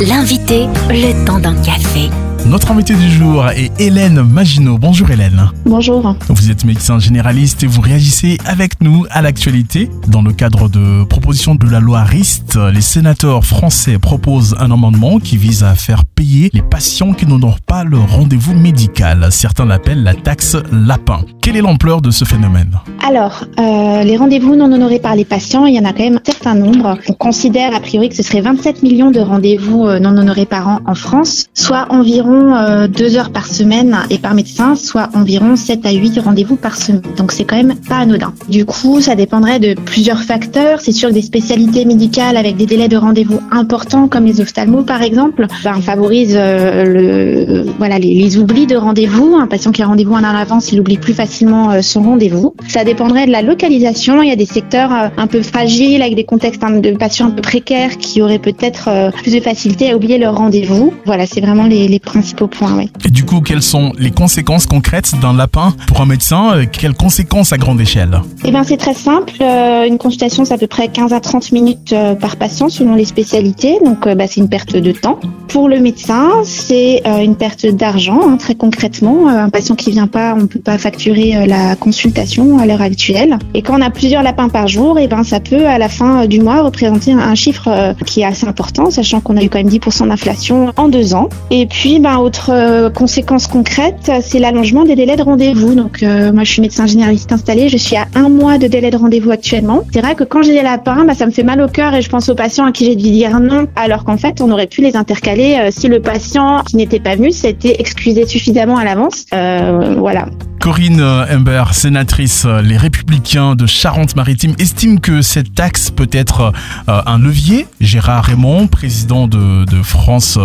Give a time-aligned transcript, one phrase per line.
[0.00, 2.08] L'invité, le temps d'un café.
[2.48, 4.78] Notre invité du jour est Hélène Maginot.
[4.78, 5.50] Bonjour Hélène.
[5.66, 6.16] Bonjour.
[6.30, 9.90] Vous êtes médecin généraliste et vous réagissez avec nous à l'actualité.
[10.06, 15.18] Dans le cadre de proposition de la loi RIST, les sénateurs français proposent un amendement
[15.18, 19.28] qui vise à faire payer les patients qui n'honorent pas le rendez-vous médical.
[19.30, 21.20] Certains l'appellent la taxe lapin.
[21.42, 22.78] Quelle est l'ampleur de ce phénomène?
[23.06, 26.16] Alors, euh, les rendez-vous non honorés par les patients, il y en a quand même
[26.16, 26.98] un certain nombre.
[27.08, 30.66] On considère a priori que ce serait 27 millions de rendez-vous euh, non honorés par
[30.66, 35.56] an en France, soit environ euh, deux heures par semaine et par médecin, soit environ
[35.56, 37.02] 7 à 8 rendez-vous par semaine.
[37.16, 38.32] Donc c'est quand même pas anodin.
[38.48, 40.80] Du coup, ça dépendrait de plusieurs facteurs.
[40.80, 44.84] C'est sûr que des spécialités médicales avec des délais de rendez-vous importants, comme les ophtalmos
[44.84, 49.36] par exemple, ben, favorise euh, le, voilà, les, les oublis de rendez-vous.
[49.36, 52.54] Un patient qui a rendez-vous à l'avance, il oublie plus facilement euh, son rendez-vous.
[52.68, 54.22] Ça dépendrait de la localisation.
[54.22, 57.26] Il y a des secteurs euh, un peu fragiles avec des contextes hein, de patients
[57.26, 60.92] un peu précaires qui auraient peut-être euh, plus de facilité à oublier leur rendez-vous.
[61.04, 62.76] Voilà, c'est vraiment les, les principaux points.
[62.76, 62.88] Ouais.
[63.04, 66.52] Et du coup, quelles sont les conséquences concrètes d'un lapin pour un médecin?
[66.54, 68.20] Euh, Quelles conséquences à grande échelle?
[68.44, 69.32] Eh ben c'est très simple.
[69.40, 72.94] Euh, une consultation, c'est à peu près 15 à 30 minutes euh, par patient selon
[72.94, 73.78] les spécialités.
[73.84, 75.18] Donc bah, c'est une perte de temps.
[75.48, 78.20] Pour le médecin, c'est une perte d'argent.
[78.28, 82.66] hein, très concrètement, un patient qui vient pas, on peut pas facturer la consultation à
[82.66, 83.38] l'heure actuelle.
[83.54, 86.26] Et quand on a plusieurs lapins par jour, eh ben ça peut à la fin
[86.26, 89.68] du mois représenter un, chiffre qui est assez important, sachant qu'on a eu quand même
[89.68, 91.28] 10% d'inflation en deux ans.
[91.50, 95.74] Et puis, ben autre euh, conséquence concrète, c'est l'allongement des délais de rendez-vous.
[95.74, 98.90] Donc euh, moi, je suis médecin généraliste installé, je suis à un mois de délai
[98.90, 99.84] de rendez-vous actuellement.
[99.92, 102.02] C'est vrai que quand j'ai des lapins, bah, ça me fait mal au cœur et
[102.02, 104.66] je pense aux patients à qui j'ai dû dire non, alors qu'en fait, on aurait
[104.66, 108.84] pu les intercaler euh, si le patient qui n'était pas venu s'était excusé suffisamment à
[108.84, 109.26] l'avance.
[109.30, 110.26] Voilà.
[110.60, 116.52] Corinne Imbert, sénatrice Les Républicains de Charente-Maritime, estime que cette taxe peut être
[116.86, 117.66] un levier.
[117.80, 120.38] Gérard Raymond, président de, France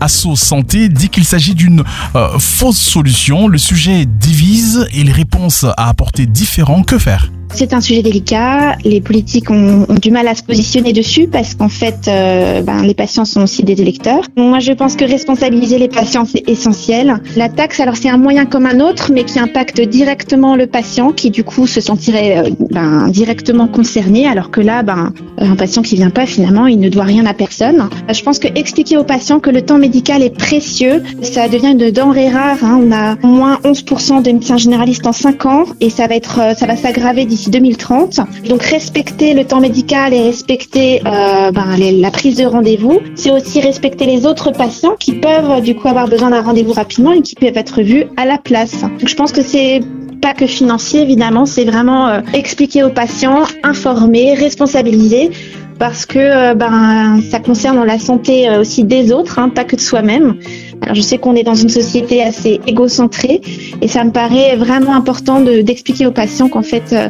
[0.00, 3.48] Asso Santé, dit qu'il s'agit d'une euh, fausse solution.
[3.48, 6.82] Le sujet divise et les réponses à apporter différents.
[6.82, 7.30] Que faire?
[7.54, 8.76] C'est un sujet délicat.
[8.84, 12.94] Les politiques ont, du mal à se positionner dessus parce qu'en fait, euh, ben, les
[12.94, 14.22] patients sont aussi des électeurs.
[14.36, 17.20] Moi, je pense que responsabiliser les patients, c'est essentiel.
[17.36, 21.12] La taxe, alors c'est un moyen comme un autre, mais qui impacte directement le patient,
[21.12, 25.82] qui du coup se sentirait euh, ben, directement concerné, alors que là, ben, un patient
[25.82, 27.88] qui vient pas, finalement, il ne doit rien à personne.
[28.12, 31.90] Je pense que expliquer aux patients que le temps médical est précieux, ça devient une
[31.90, 32.58] denrée rare.
[32.62, 32.80] hein.
[32.80, 36.54] On a moins 11% de médecins généralistes en 5 ans et ça va être, euh,
[36.54, 38.20] ça va s'aggraver 2030.
[38.48, 43.60] Donc respecter le temps médical et respecter euh, ben, la prise de rendez-vous, c'est aussi
[43.60, 47.34] respecter les autres patients qui peuvent du coup avoir besoin d'un rendez-vous rapidement et qui
[47.34, 48.82] peuvent être vus à la place.
[48.82, 49.80] Donc je pense que c'est
[50.20, 55.30] pas que financier évidemment, c'est vraiment euh, expliquer aux patients, informer, responsabiliser
[55.78, 59.80] parce que euh, ben ça concerne la santé aussi des autres, hein, pas que de
[59.80, 60.38] soi-même.
[60.92, 63.40] Je sais qu'on est dans une société assez égocentrée
[63.80, 67.08] et ça me paraît vraiment important de- d'expliquer aux patients qu'en fait euh,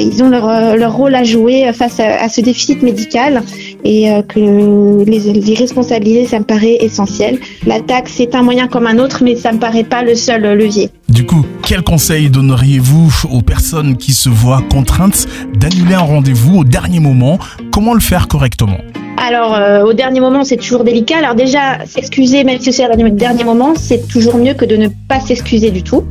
[0.00, 3.42] ils ont leur, euh, leur rôle à jouer face à, ce déficit médical
[3.84, 7.38] et euh, que les, responsabiliser ça me paraît essentiel.
[7.66, 10.42] La taxe c'est un moyen comme un autre mais ça me paraît pas le seul
[10.42, 10.90] levier.
[11.08, 16.64] Du coup, quel conseil donneriez-vous aux personnes qui se voient contraintes d'annuler un rendez-vous au
[16.64, 17.38] dernier moment?
[17.72, 18.78] Comment le faire correctement?
[19.16, 21.18] Alors, euh, au dernier moment, c'est toujours délicat.
[21.18, 24.88] Alors déjà, s'excuser, même si c'est au dernier moment, c'est toujours mieux que de ne
[25.08, 26.04] pas s'excuser du tout.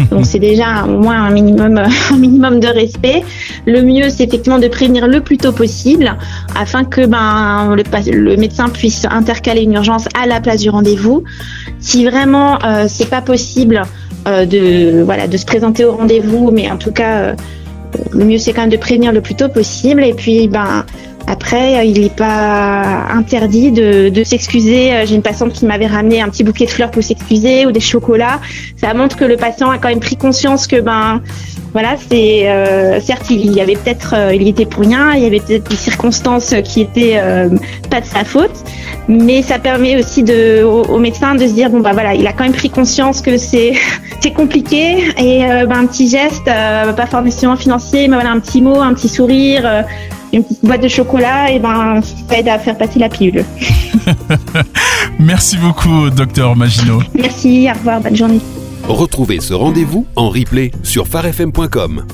[0.10, 1.78] Donc c'est déjà au moins un minimum,
[2.10, 3.22] un minimum de respect.
[3.66, 6.16] Le mieux, c'est effectivement de prévenir le plus tôt possible,
[6.58, 7.82] afin que ben le,
[8.12, 11.24] le médecin puisse intercaler une urgence à la place du rendez-vous.
[11.80, 13.82] Si vraiment euh, c'est pas possible
[14.28, 17.34] euh, de voilà de se présenter au rendez-vous, mais en tout cas, euh,
[18.12, 20.04] le mieux c'est quand même de prévenir le plus tôt possible.
[20.04, 20.84] Et puis ben
[21.30, 24.92] après, il n'est pas interdit de, s'excuser.
[24.92, 27.70] Euh, J'ai une patiente qui m'avait ramené un petit bouquet de fleurs pour s'excuser ou
[27.70, 28.40] des chocolats.
[28.76, 31.22] Ça montre que le patient a quand même pris conscience que ben
[31.72, 35.22] voilà, c'est euh, certes il y avait peut-être euh, il y était pour rien, il
[35.22, 37.20] y avait peut-être des circonstances qui étaient
[37.90, 38.64] pas de sa faute,
[39.06, 40.24] mais ça permet aussi
[40.64, 43.36] au, médecin de se dire bon bah voilà, il a quand même pris conscience que
[43.36, 43.74] c'est
[44.36, 48.94] compliqué et ben un petit geste, pas forcément financier, mais voilà un petit mot, un
[48.94, 49.84] petit sourire.
[50.32, 53.44] Une petite boîte de chocolat, et ben ça aide à faire passer la pilule.
[55.18, 57.02] Merci beaucoup, docteur Maginot.
[57.14, 58.40] Merci, au revoir, bonne journée.
[58.88, 62.04] Retrouvez ce rendez-vous en replay sur farfm.com.